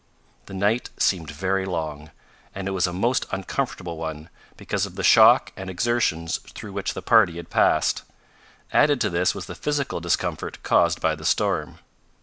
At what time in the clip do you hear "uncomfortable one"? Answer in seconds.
3.31-4.31